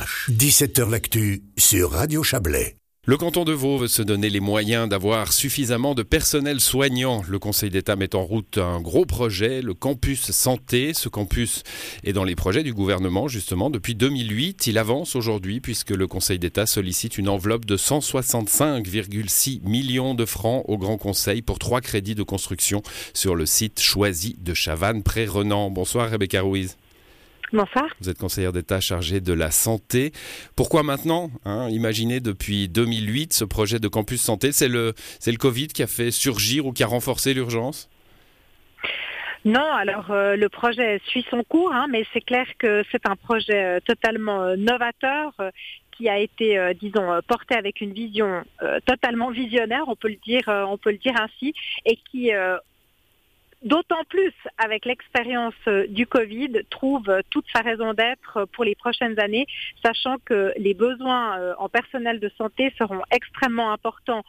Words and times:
DH. 0.00 0.30
17h 0.30 0.90
L'actu 0.90 1.42
sur 1.56 1.92
Radio 1.92 2.22
Chablais. 2.22 2.76
Le 3.06 3.16
canton 3.16 3.44
de 3.44 3.52
Vaud 3.52 3.78
veut 3.78 3.88
se 3.88 4.02
donner 4.02 4.28
les 4.28 4.40
moyens 4.40 4.88
d'avoir 4.88 5.32
suffisamment 5.32 5.94
de 5.94 6.02
personnel 6.02 6.60
soignant. 6.60 7.22
Le 7.28 7.38
Conseil 7.38 7.70
d'État 7.70 7.96
met 7.96 8.14
en 8.14 8.22
route 8.22 8.58
un 8.58 8.80
gros 8.80 9.06
projet, 9.06 9.62
le 9.62 9.74
campus 9.74 10.30
santé. 10.30 10.92
Ce 10.94 11.08
campus 11.08 11.62
est 12.04 12.12
dans 12.12 12.24
les 12.24 12.36
projets 12.36 12.62
du 12.62 12.74
gouvernement 12.74 13.26
justement 13.26 13.70
depuis 13.70 13.94
2008. 13.94 14.66
Il 14.66 14.78
avance 14.78 15.16
aujourd'hui 15.16 15.60
puisque 15.60 15.90
le 15.90 16.06
Conseil 16.06 16.38
d'État 16.38 16.66
sollicite 16.66 17.18
une 17.18 17.28
enveloppe 17.28 17.64
de 17.64 17.76
165,6 17.76 19.62
millions 19.66 20.14
de 20.14 20.24
francs 20.24 20.64
au 20.68 20.76
Grand 20.78 20.98
Conseil 20.98 21.42
pour 21.42 21.58
trois 21.58 21.80
crédits 21.80 22.14
de 22.14 22.22
construction 22.22 22.82
sur 23.14 23.34
le 23.34 23.46
site 23.46 23.80
choisi 23.80 24.36
de 24.40 24.54
Chavannes-Pré-Renan. 24.54 25.70
Bonsoir 25.70 26.10
Rebecca 26.10 26.42
Ruiz. 26.42 26.76
Bonsoir. 27.52 27.86
Vous 28.00 28.08
êtes 28.08 28.18
conseillère 28.18 28.52
d'État 28.52 28.80
chargée 28.80 29.20
de 29.20 29.32
la 29.32 29.50
santé. 29.50 30.12
Pourquoi 30.54 30.84
maintenant 30.84 31.30
hein, 31.44 31.68
Imaginez 31.68 32.20
depuis 32.20 32.68
2008 32.68 33.32
ce 33.32 33.44
projet 33.44 33.80
de 33.80 33.88
campus 33.88 34.22
santé? 34.22 34.52
C'est 34.52 34.68
le, 34.68 34.94
c'est 35.18 35.32
le 35.32 35.36
Covid 35.36 35.66
qui 35.68 35.82
a 35.82 35.88
fait 35.88 36.12
surgir 36.12 36.66
ou 36.66 36.72
qui 36.72 36.84
a 36.84 36.86
renforcé 36.86 37.34
l'urgence? 37.34 37.88
Non, 39.44 39.72
alors 39.72 40.10
euh, 40.10 40.36
le 40.36 40.48
projet 40.48 41.00
suit 41.06 41.26
son 41.30 41.42
cours, 41.44 41.72
hein, 41.72 41.86
mais 41.90 42.04
c'est 42.12 42.20
clair 42.20 42.46
que 42.58 42.84
c'est 42.92 43.08
un 43.08 43.16
projet 43.16 43.64
euh, 43.64 43.80
totalement 43.80 44.42
euh, 44.42 44.56
novateur 44.56 45.32
qui 45.92 46.08
a 46.08 46.18
été, 46.18 46.58
disons, 46.80 47.20
porté 47.28 47.54
avec 47.54 47.82
une 47.82 47.92
vision 47.92 48.42
totalement 48.86 49.30
visionnaire, 49.30 49.82
on 49.86 49.96
peut 49.96 50.08
le 50.08 50.16
dire, 50.24 50.44
on 50.46 50.78
peut 50.78 50.92
le 50.92 50.96
dire 50.96 51.12
ainsi, 51.20 51.52
et 51.84 51.98
qui 52.10 52.30
d'autant 53.62 54.04
plus 54.08 54.32
avec 54.58 54.86
l'expérience 54.86 55.54
euh, 55.68 55.86
du 55.88 56.06
Covid, 56.06 56.62
trouve 56.70 57.08
euh, 57.10 57.20
toute 57.30 57.44
sa 57.52 57.60
raison 57.60 57.92
d'être 57.92 58.38
euh, 58.38 58.46
pour 58.46 58.64
les 58.64 58.74
prochaines 58.74 59.20
années, 59.20 59.46
sachant 59.84 60.16
que 60.24 60.52
les 60.56 60.74
besoins 60.74 61.54
en 61.58 61.68
personnel 61.68 62.20
de 62.20 62.30
santé 62.36 62.72
seront 62.78 63.02
extrêmement 63.10 63.72
importants 63.72 64.22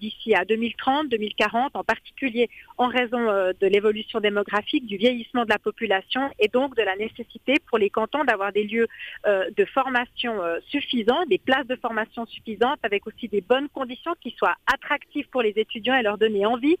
d'ici 0.00 0.34
à 0.34 0.44
2030, 0.44 1.08
2040, 1.08 1.76
en 1.76 1.84
particulier 1.84 2.48
en 2.78 2.88
raison 2.88 3.18
de 3.18 3.66
l'évolution 3.66 4.20
démographique, 4.20 4.86
du 4.86 4.96
vieillissement 4.96 5.44
de 5.44 5.50
la 5.50 5.58
population 5.58 6.30
et 6.38 6.48
donc 6.48 6.76
de 6.76 6.82
la 6.82 6.96
nécessité 6.96 7.54
pour 7.68 7.78
les 7.78 7.90
cantons 7.90 8.24
d'avoir 8.24 8.52
des 8.52 8.64
lieux 8.64 8.86
de 9.26 9.64
formation 9.66 10.40
suffisants, 10.68 11.24
des 11.26 11.38
places 11.38 11.66
de 11.66 11.76
formation 11.76 12.26
suffisantes, 12.26 12.78
avec 12.82 13.06
aussi 13.06 13.28
des 13.28 13.40
bonnes 13.40 13.68
conditions 13.68 14.14
qui 14.20 14.30
soient 14.32 14.56
attractives 14.72 15.28
pour 15.30 15.42
les 15.42 15.52
étudiants 15.56 15.94
et 15.94 16.02
leur 16.02 16.18
donner 16.18 16.46
envie 16.46 16.76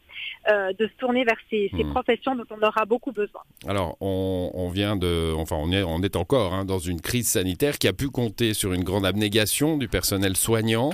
de 0.48 0.86
se 0.86 0.96
tourner 0.98 1.24
vers 1.24 1.38
ces 1.48 1.70
des 1.82 1.90
professions 1.90 2.34
dont 2.34 2.44
on 2.50 2.66
aura 2.66 2.84
beaucoup 2.84 3.12
besoin. 3.12 3.42
Alors, 3.66 3.96
on, 4.00 4.68
vient 4.72 4.96
de, 4.96 5.32
enfin, 5.36 5.56
on 5.58 5.72
est, 5.72 5.82
on 5.82 6.02
est 6.02 6.16
encore 6.16 6.54
hein, 6.54 6.64
dans 6.64 6.78
une 6.78 7.00
crise 7.00 7.28
sanitaire 7.28 7.78
qui 7.78 7.88
a 7.88 7.92
pu 7.92 8.08
compter 8.08 8.54
sur 8.54 8.72
une 8.72 8.84
grande 8.84 9.06
abnégation 9.06 9.76
du 9.76 9.88
personnel 9.88 10.36
soignant. 10.36 10.90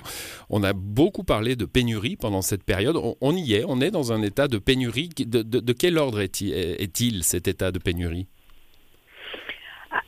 On 0.50 0.62
a 0.62 0.72
beaucoup 0.72 1.24
parlé 1.24 1.56
de 1.56 1.64
pénurie 1.64 2.16
pendant 2.16 2.42
cette 2.42 2.64
période. 2.64 2.96
On, 3.20 3.36
y 3.36 3.54
est, 3.54 3.64
on 3.66 3.80
est 3.80 3.90
dans 3.90 4.12
un 4.12 4.22
état 4.22 4.48
de 4.48 4.58
pénurie. 4.58 5.10
De, 5.16 5.42
de 5.42 5.72
quel 5.72 5.98
ordre 5.98 6.20
est-il 6.20 7.24
cet 7.24 7.48
état 7.48 7.70
de 7.70 7.78
pénurie? 7.78 8.26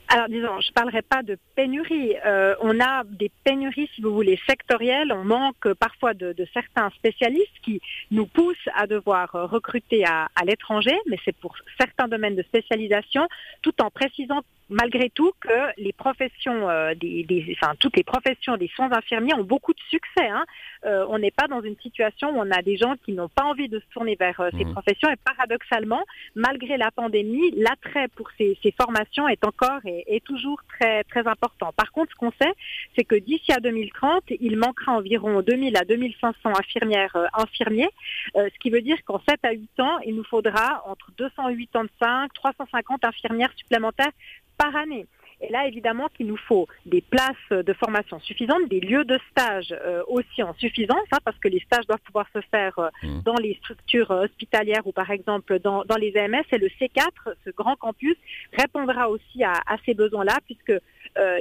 Alors 0.09 0.28
disons, 0.28 0.61
je 0.61 0.69
ne 0.69 0.73
parlerai 0.73 1.03
pas 1.03 1.23
de 1.23 1.39
pénurie. 1.55 2.14
Euh, 2.25 2.55
on 2.62 2.81
a 2.81 3.05
des 3.05 3.31
pénuries, 3.45 3.91
si 3.95 4.01
vous 4.01 4.14
voulez, 4.14 4.41
sectorielles. 4.48 5.12
On 5.12 5.25
manque 5.25 5.73
parfois 5.75 6.14
de, 6.14 6.34
certains 6.55 6.91
spécialistes 6.91 7.59
qui 7.62 7.81
nous 8.11 8.27
poussent 8.27 8.56
à 8.75 8.86
devoir 8.86 9.31
recruter 9.33 10.06
à, 10.06 10.29
à 10.34 10.45
l'étranger, 10.45 10.97
mais 11.06 11.19
c'est 11.25 11.36
pour 11.36 11.55
certains 11.79 12.09
domaines 12.09 12.36
de 12.36 12.42
spécialisation, 12.42 13.29
tout 13.62 13.83
en 13.83 13.91
précisant 13.91 14.42
malgré 14.69 15.11
tout 15.11 15.33
que 15.41 15.80
les 15.80 15.92
professions, 15.92 16.69
euh, 16.69 16.94
des, 16.94 17.56
enfin, 17.61 17.74
toutes 17.78 17.97
les 17.97 18.05
professions 18.05 18.56
des 18.56 18.69
soins 18.69 18.91
infirmiers 18.92 19.34
ont 19.34 19.44
beaucoup 19.44 19.72
de 19.72 19.80
succès. 19.88 20.28
Hein. 20.28 20.44
Euh, 20.84 21.06
on 21.08 21.19
n'est 21.19 21.30
pas 21.30 21.47
dans 21.48 21.62
une 21.62 21.77
situation 21.78 22.30
où 22.30 22.38
on 22.38 22.50
a 22.50 22.62
des 22.62 22.77
gens 22.77 22.94
qui 23.05 23.12
n'ont 23.12 23.28
pas 23.28 23.44
envie 23.44 23.69
de 23.69 23.80
se 23.80 23.84
tourner 23.92 24.16
vers 24.19 24.39
euh, 24.41 24.50
ces 24.56 24.64
mmh. 24.64 24.72
professions 24.72 25.08
et 25.11 25.16
paradoxalement, 25.16 26.02
malgré 26.34 26.77
la 26.77 26.90
pandémie, 26.90 27.51
l'attrait 27.56 28.08
pour 28.08 28.29
ces, 28.36 28.56
formations 28.79 29.27
est 29.29 29.45
encore 29.45 29.80
et 29.84 30.05
est 30.14 30.24
toujours 30.24 30.61
très 30.68 31.02
très 31.05 31.27
important. 31.27 31.73
Par 31.73 31.90
contre, 31.90 32.12
ce 32.12 32.17
qu'on 32.17 32.30
sait, 32.33 32.52
c'est 32.96 33.05
que 33.05 33.17
d'ici 33.17 33.50
à 33.52 33.61
2030, 33.61 34.24
il 34.40 34.56
manquera 34.56 34.92
environ 34.92 35.40
2000 35.40 35.77
à 35.77 35.85
2500 35.85 36.50
infirmières 36.58 37.17
infirmiers, 37.33 37.89
ce 38.35 38.58
qui 38.61 38.70
veut 38.70 38.83
dire 38.83 38.98
qu'en 39.05 39.20
7 39.27 39.39
à 39.42 39.52
8 39.52 39.80
ans, 39.80 39.98
il 40.05 40.14
nous 40.14 40.24
faudra 40.24 40.83
entre 40.86 41.11
285 41.17 42.33
350 42.35 43.05
infirmières 43.05 43.52
supplémentaires 43.56 44.12
par 44.58 44.74
année. 44.77 45.07
Et 45.41 45.52
là, 45.52 45.67
évidemment 45.67 46.08
qu'il 46.17 46.27
nous 46.27 46.36
faut 46.36 46.67
des 46.85 47.01
places 47.01 47.36
de 47.51 47.73
formation 47.73 48.19
suffisantes, 48.20 48.69
des 48.69 48.80
lieux 48.80 49.05
de 49.05 49.19
stage 49.30 49.73
euh, 49.73 50.02
aussi 50.08 50.42
en 50.42 50.52
suffisance, 50.55 51.07
hein, 51.13 51.19
parce 51.24 51.39
que 51.39 51.48
les 51.48 51.61
stages 51.61 51.86
doivent 51.86 52.01
pouvoir 52.01 52.27
se 52.33 52.41
faire 52.51 52.77
euh, 52.79 52.89
mmh. 53.02 53.23
dans 53.24 53.36
les 53.36 53.55
structures 53.55 54.11
euh, 54.11 54.24
hospitalières 54.24 54.86
ou 54.86 54.92
par 54.92 55.11
exemple 55.11 55.61
dans, 55.61 55.85
les 55.98 56.17
AMS. 56.17 56.42
Et 56.51 56.58
le 56.58 56.68
C4, 56.68 57.35
ce 57.45 57.51
grand 57.51 57.77
campus, 57.77 58.17
répondra 58.52 59.08
aussi 59.08 59.45
à, 59.45 59.55
ces 59.86 59.95
besoins-là, 59.95 60.39
puisque 60.45 60.73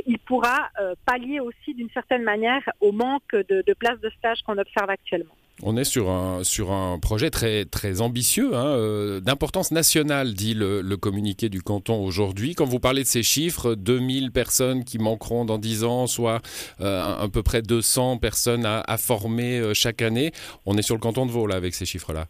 il 0.05 0.19
pourra 0.19 0.69
pallier 1.05 1.39
aussi 1.39 1.73
d'une 1.73 1.89
certaine 1.91 2.23
manière 2.23 2.61
au 2.81 2.91
manque 2.91 3.33
de, 3.33 3.73
places 3.73 3.99
de 3.99 4.09
stage 4.17 4.39
qu'on 4.45 4.57
observe 4.57 4.89
actuellement. 4.89 5.33
On 5.63 5.75
est 5.75 5.85
sur 5.85 6.11
un, 6.11 6.43
sur 6.43 6.71
un 6.71 6.99
projet 6.99 7.31
très, 7.31 7.65
très 7.65 8.01
ambitieux, 8.01 8.55
hein, 8.55 8.67
euh, 8.67 9.19
d'importance 9.19 9.71
nationale, 9.71 10.35
dit 10.35 10.53
le, 10.53 10.83
communiqué 10.97 11.49
du 11.49 11.63
canton 11.63 12.03
aujourd'hui. 12.03 12.53
Quand 12.53 12.65
vous 12.65 12.79
parlez 12.79 13.01
de 13.01 13.07
ces 13.07 13.23
chiffres, 13.23 13.73
2000 13.73 14.31
personnes 14.31 14.83
qui 14.83 14.99
manqueront 14.99 15.45
dans 15.45 15.57
10 15.57 15.83
ans, 15.83 16.05
soit 16.05 16.41
euh, 16.81 17.23
à, 17.23 17.27
peu 17.27 17.41
près 17.41 17.63
200 17.63 18.17
personnes 18.17 18.65
à, 18.65 18.97
former 18.97 19.57
euh, 19.57 19.73
chaque 19.73 20.03
année, 20.03 20.31
on 20.67 20.77
est 20.77 20.83
sur 20.83 20.95
le 20.95 21.01
canton 21.01 21.25
de 21.25 21.31
Vaud 21.31 21.47
là, 21.47 21.55
avec 21.55 21.73
ces 21.73 21.85
chiffres-là. 21.85 22.27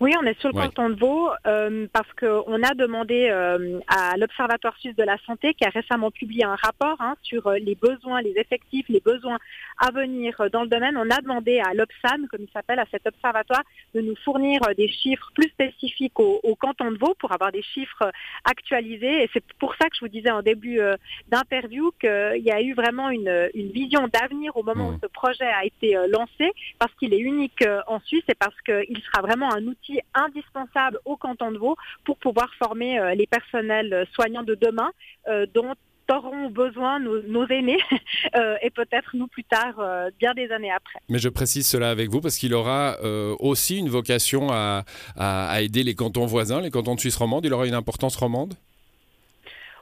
Oui, 0.00 0.14
on 0.18 0.24
est 0.24 0.40
sur 0.40 0.48
le 0.48 0.54
canton 0.54 0.88
de 0.88 0.98
Vaud 0.98 1.28
euh, 1.46 1.86
parce 1.92 2.10
qu'on 2.18 2.62
a 2.62 2.72
demandé 2.72 3.28
euh, 3.30 3.80
à 3.86 4.16
l'Observatoire 4.16 4.74
suisse 4.78 4.96
de 4.96 5.02
la 5.02 5.18
santé 5.26 5.52
qui 5.52 5.66
a 5.66 5.68
récemment 5.68 6.10
publié 6.10 6.42
un 6.42 6.54
rapport 6.54 6.96
hein, 7.00 7.16
sur 7.20 7.46
euh, 7.46 7.58
les 7.58 7.74
besoins, 7.74 8.22
les 8.22 8.32
effectifs, 8.38 8.88
les 8.88 9.00
besoins 9.00 9.36
à 9.78 9.90
venir 9.90 10.34
dans 10.54 10.62
le 10.62 10.68
domaine. 10.68 10.96
On 10.96 11.10
a 11.10 11.20
demandé 11.20 11.60
à 11.60 11.74
l'Obsan, 11.74 12.26
comme 12.30 12.40
il 12.40 12.48
s'appelle, 12.50 12.78
à 12.78 12.86
cet 12.90 13.06
observatoire, 13.06 13.62
de 13.94 14.00
nous 14.00 14.16
fournir 14.24 14.62
des 14.74 14.88
chiffres 14.88 15.30
plus 15.34 15.50
spécifiques 15.50 16.18
au, 16.18 16.40
canton 16.58 16.90
de 16.90 16.96
Vaud 16.96 17.14
pour 17.18 17.32
avoir 17.32 17.52
des 17.52 17.62
chiffres 17.62 18.10
actualisés. 18.44 19.24
Et 19.24 19.30
c'est 19.34 19.44
pour 19.58 19.74
ça 19.74 19.90
que 19.90 19.96
je 19.96 20.00
vous 20.00 20.08
disais 20.08 20.30
en 20.30 20.42
début 20.42 20.80
d'interview 21.28 21.92
qu'il 22.00 22.42
y 22.42 22.50
a 22.50 22.60
eu 22.60 22.74
vraiment 22.74 23.08
une, 23.08 23.50
une 23.54 23.70
vision 23.70 24.08
d'avenir 24.08 24.56
au 24.56 24.62
moment 24.62 24.90
où 24.90 24.98
ce 25.02 25.08
projet 25.08 25.46
a 25.46 25.64
été 25.64 25.96
lancé 26.08 26.52
parce 26.78 26.92
qu'il 26.96 27.14
est 27.14 27.20
unique 27.20 27.64
en 27.86 28.00
Suisse 28.00 28.24
et 28.28 28.34
parce 28.34 28.58
qu'il 28.60 29.00
sera 29.02 29.22
vraiment 29.22 29.52
un 29.54 29.66
outil 29.66 29.89
indispensable 30.14 30.98
au 31.04 31.16
canton 31.16 31.50
de 31.52 31.58
Vaud 31.58 31.76
pour 32.04 32.18
pouvoir 32.18 32.48
former 32.62 32.98
euh, 32.98 33.14
les 33.14 33.26
personnels 33.26 34.06
soignants 34.14 34.42
de 34.42 34.54
demain 34.54 34.90
euh, 35.28 35.46
dont 35.52 35.74
auront 36.12 36.50
besoin 36.50 36.98
nos, 36.98 37.46
aînés 37.46 37.78
euh, 38.34 38.56
et 38.62 38.70
peut-être 38.70 39.10
nous 39.14 39.28
plus 39.28 39.44
tard, 39.44 39.80
bien 40.18 40.34
des 40.34 40.50
années 40.50 40.72
après. 40.72 40.98
Mais 41.08 41.20
je 41.20 41.28
précise 41.28 41.68
cela 41.68 41.88
avec 41.88 42.10
vous 42.10 42.20
parce 42.20 42.36
qu'il 42.36 42.52
aura 42.52 43.00
aussi 43.38 43.78
une 43.78 43.88
vocation 43.88 44.48
à, 44.50 44.82
à, 45.16 45.62
aider 45.62 45.84
les 45.84 45.94
cantons 45.94 46.26
voisins, 46.26 46.60
les 46.60 46.72
cantons 46.72 46.96
de 46.96 47.00
Suisse 47.00 47.14
romande. 47.14 47.44
Il 47.44 47.54
aura 47.54 47.64
une 47.64 47.74
importance 47.74 48.16
romande? 48.16 48.54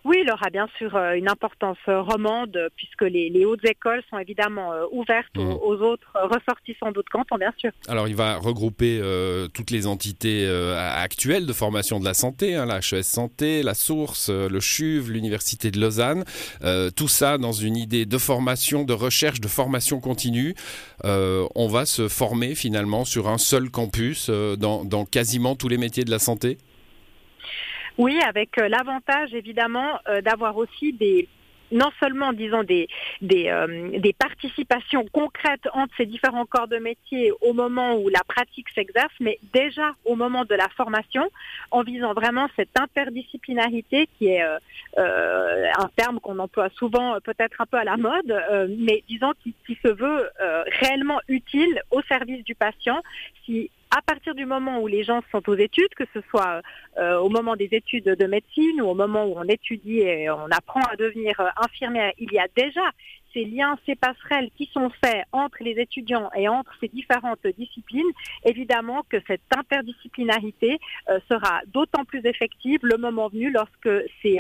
Oui, 0.05 0.19
il 0.23 0.31
aura 0.31 0.51
bien 0.51 0.69
sûr 0.79 0.95
euh, 0.95 1.15
une 1.15 1.29
importance 1.29 1.79
euh, 1.89 2.01
romande 2.01 2.57
puisque 2.77 3.03
les, 3.03 3.45
hautes 3.45 3.65
écoles 3.65 4.03
sont 4.11 4.19
évidemment 4.19 4.73
euh, 4.73 4.85
ouvertes 4.93 5.37
mmh. 5.37 5.41
aux, 5.41 5.77
autres 5.77 6.11
ressortissants 6.15 6.93
d'autres 6.93 7.11
cantons, 7.11 7.37
bien 7.37 7.53
sûr. 7.57 7.71
Alors, 7.89 8.09
il 8.09 8.15
va 8.15 8.37
regrouper 8.37 9.01
toutes 9.55 9.71
les 9.71 9.87
entités 9.87 10.49
actuelles 10.77 11.47
de 11.47 11.53
formation 11.53 12.01
de 12.01 12.05
la 12.05 12.15
santé, 12.15 12.55
hein, 12.55 12.67
la 12.67 12.79
HES 12.79 13.03
Santé, 13.03 13.63
la 13.63 13.75
Source, 13.75 14.31
le 14.31 14.61
CHUV, 14.61 15.13
l'Université 15.13 15.71
de 15.71 15.81
Lausanne. 15.81 16.25
tout 16.97 17.09
ça 17.09 17.39
dans 17.39 17.53
une 17.53 17.77
idée 17.77 18.07
de 18.07 18.19
formation, 18.19 18.85
de 18.85 18.93
recherche, 18.93 19.41
de 19.41 19.49
formation 19.49 20.01
continue. 20.01 20.55
on 21.05 21.69
va 21.69 21.87
se 21.87 22.09
former 22.09 22.55
finalement 22.55 23.05
sur 23.05 23.29
un 23.29 23.39
seul 23.39 23.71
campus 23.71 24.31
dans 24.31 25.05
quasiment 25.11 25.57
tous 25.57 25.69
les 25.69 25.79
métiers 25.79 26.05
de 26.05 26.11
la 26.11 26.19
santé? 26.19 26.59
Oui, 27.99 28.21
avec 28.23 28.59
euh, 28.59 28.69
l'avantage 28.69 29.35
évidemment 29.35 29.99
euh, 30.09 30.21
d'avoir 30.21 30.57
aussi 30.57 30.93
des 30.93 31.29
non 31.71 31.91
seulement, 32.01 32.33
disons, 32.33 32.63
euh, 32.63 32.87
des, 33.21 34.13
participations 34.19 35.05
concrètes 35.13 35.69
entre 35.75 35.93
ces 35.99 36.07
différents 36.07 36.47
corps 36.47 36.67
de 36.67 36.79
métier 36.79 37.31
au 37.43 37.53
moment 37.53 37.97
où 37.97 38.09
la 38.09 38.23
pratique 38.27 38.71
s'exerce, 38.75 39.13
mais 39.21 39.39
déjà 39.53 39.91
au 40.07 40.17
moment 40.17 40.47
de 40.47 40.55
la 40.55 40.67
formation, 40.79 41.29
en 41.71 41.83
visant 41.83 42.15
vraiment 42.15 42.49
cette 42.57 42.71
interdisciplinarité 42.81 44.09
qui 44.17 44.29
est 44.29 44.41
un 44.97 45.91
terme 45.95 46.21
qu'on 46.21 46.39
emploie 46.39 46.71
souvent 46.71 47.19
peut-être 47.21 47.61
un 47.61 47.67
peu 47.67 47.77
à 47.77 47.85
la 47.85 47.99
mode, 47.99 48.35
mais 48.79 49.05
disons 49.07 49.35
qui, 49.43 49.79
se 49.83 49.89
veut 49.89 50.31
réellement 50.81 51.21
utile 51.29 51.83
au 51.91 52.01
service 52.01 52.43
du 52.45 52.55
patient. 52.55 53.03
À 53.91 54.03
partir 54.03 54.35
du 54.35 54.45
moment 54.45 54.81
où 54.81 54.87
les 54.87 55.05
gens 55.05 55.23
sont 55.33 55.49
aux 55.49 55.57
études, 55.57 55.95
que 55.97 56.05
ce 56.13 56.21
soit 56.31 56.63
euh, 56.99 57.19
au 57.19 57.29
moment 57.29 57.57
des 57.57 57.69
études 57.73 58.05
de 58.05 58.27
médecine 58.27 58.81
ou 58.83 58.89
au 58.89 58.95
moment 58.95 59.25
où 59.25 59.35
on 59.37 59.45
étudie 59.45 60.01
et 60.01 60.31
on 60.31 60.47
apprend 60.51 60.81
à 60.81 60.97
devenir 60.97 61.39
euh, 61.41 61.49
infirmière, 61.57 62.13
il 62.19 62.33
y 62.33 62.39
a 62.39 62.47
déjà 62.57 62.83
ces 63.33 63.45
liens, 63.45 63.79
ces 63.87 63.95
passerelles 63.95 64.51
qui 64.57 64.71
sont 64.73 64.91
faits 65.05 65.25
entre 65.33 65.59
les 65.61 65.79
étudiants 65.79 66.31
et 66.35 66.49
entre 66.49 66.73
ces 66.81 66.89
différentes 66.89 67.47
disciplines, 67.59 68.11
évidemment 68.45 69.05
que 69.09 69.19
cette 69.27 69.43
interdisciplinarité 69.55 70.79
euh, 71.09 71.19
sera 71.29 71.61
d'autant 71.67 72.05
plus 72.05 72.25
effective 72.25 72.81
le 72.83 72.97
moment 72.97 73.29
venu 73.29 73.51
lorsque 73.51 73.91
ces 74.23 74.39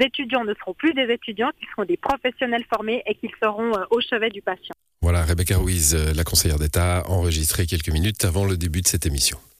étudiants 0.00 0.44
ne 0.44 0.54
seront 0.54 0.74
plus 0.74 0.92
des 0.94 1.12
étudiants, 1.12 1.50
qu'ils 1.58 1.68
seront 1.68 1.84
des 1.84 1.96
professionnels 1.96 2.64
formés 2.72 3.02
et 3.06 3.14
qu'ils 3.14 3.34
seront 3.42 3.72
au 3.90 4.00
chevet 4.00 4.30
du 4.30 4.42
patient. 4.42 4.74
Voilà, 5.04 5.22
Rebecca 5.22 5.58
Ruiz, 5.58 5.94
la 5.94 6.24
conseillère 6.24 6.58
d'État, 6.58 7.04
enregistrée 7.08 7.66
quelques 7.66 7.90
minutes 7.90 8.24
avant 8.24 8.46
le 8.46 8.56
début 8.56 8.80
de 8.80 8.88
cette 8.88 9.04
émission. 9.04 9.36